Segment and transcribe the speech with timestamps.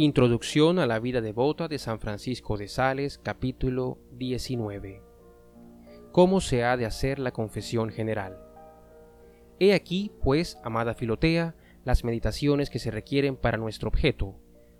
[0.00, 5.02] Introducción a la vida devota de San Francisco de Sales, capítulo 19.
[6.12, 8.38] ¿Cómo se ha de hacer la confesión general?
[9.58, 14.36] He aquí, pues, amada Filotea, las meditaciones que se requieren para nuestro objeto.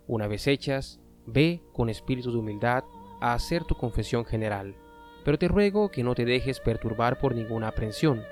[0.07, 2.85] Una vez hechas, ve con espíritu de humildad
[3.21, 4.77] a hacer tu confesión general,
[5.25, 8.23] pero te ruego que no te dejes perturbar por ninguna aprensión.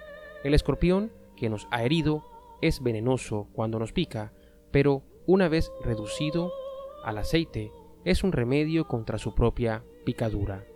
[0.44, 2.22] El escorpión que nos ha herido
[2.62, 4.32] es venenoso cuando nos pica,
[4.70, 6.52] pero una vez reducido
[7.06, 7.70] al aceite
[8.04, 10.66] es un remedio contra su propia picadura.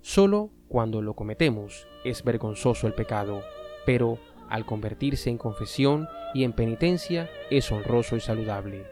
[0.00, 3.42] Solo cuando lo cometemos es vergonzoso el pecado,
[3.84, 4.18] pero
[4.48, 8.86] al convertirse en confesión y en penitencia es honroso y saludable.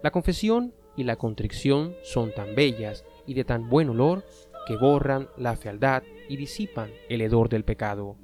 [0.00, 4.24] La confesión y la contrición son tan bellas y de tan buen olor
[4.68, 8.16] que borran la fealdad y disipan el hedor del pecado.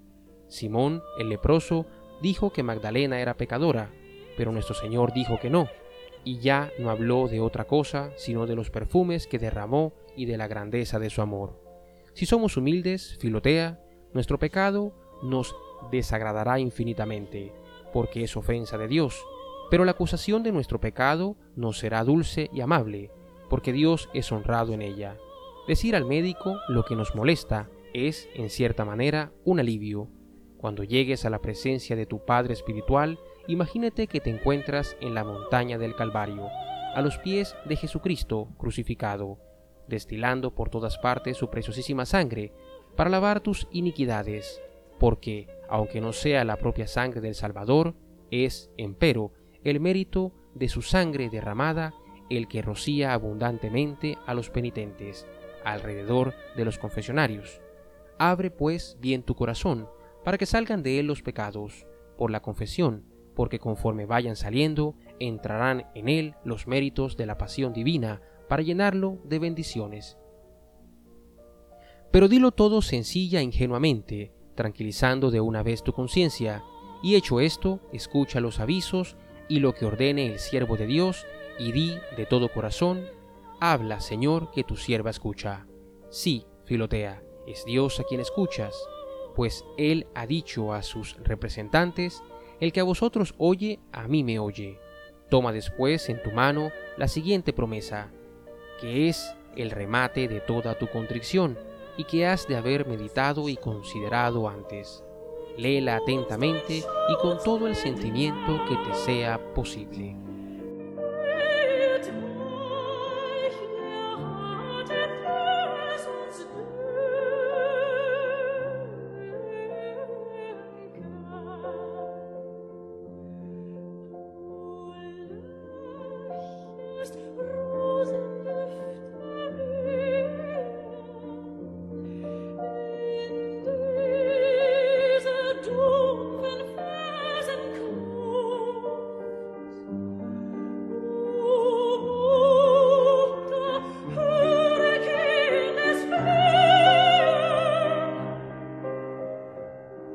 [0.47, 1.87] Simón, el leproso,
[2.23, 3.91] dijo que Magdalena era pecadora,
[4.37, 5.69] pero nuestro Señor dijo que no,
[6.25, 10.37] y ya no habló de otra cosa sino de los perfumes que derramó y de
[10.37, 11.61] la grandeza de su amor.
[12.15, 13.81] Si somos humildes, Filotea,
[14.13, 15.57] nuestro pecado nos
[15.91, 17.53] desagradará infinitamente,
[17.93, 19.25] porque es ofensa de Dios,
[19.71, 23.11] pero la acusación de nuestro pecado nos será dulce y amable,
[23.49, 25.17] porque Dios es honrado en ella.
[25.67, 30.09] Decir al médico lo que nos molesta es, en cierta manera, un alivio.
[30.59, 35.25] Cuando llegues a la presencia de tu Padre Espiritual, Imagínate que te encuentras en la
[35.25, 36.49] montaña del Calvario,
[36.95, 39.39] a los pies de Jesucristo crucificado,
[39.89, 42.53] destilando por todas partes su preciosísima sangre
[42.97, 44.61] para lavar tus iniquidades,
[44.99, 47.95] porque, aunque no sea la propia sangre del Salvador,
[48.31, 49.33] es, empero,
[49.65, 51.95] el mérito de su sangre derramada
[52.31, 55.27] el que rocía abundantemente a los penitentes
[55.65, 57.61] alrededor de los confesionarios.
[58.19, 59.89] Abre pues bien tu corazón,
[60.25, 65.87] para que salgan de él los pecados, por la confesión, porque conforme vayan saliendo, entrarán
[65.95, 70.19] en él los méritos de la pasión divina para llenarlo de bendiciones.
[72.11, 76.63] Pero dilo todo sencilla e ingenuamente, tranquilizando de una vez tu conciencia,
[77.03, 79.17] y hecho esto, escucha los avisos
[79.49, 81.27] y lo que ordene el siervo de Dios,
[81.59, 83.07] y di de todo corazón,
[83.61, 85.67] habla, Señor, que tu sierva escucha.
[86.11, 88.75] Sí, Filotea, es Dios a quien escuchas,
[89.35, 92.23] pues Él ha dicho a sus representantes
[92.63, 94.79] el que a vosotros oye, a mí me oye.
[95.29, 98.13] Toma después en tu mano la siguiente promesa,
[98.81, 101.59] que es el remate de toda tu contrición
[101.97, 105.03] y que has de haber meditado y considerado antes.
[105.59, 110.15] Léela atentamente y con todo el sentimiento que te sea posible.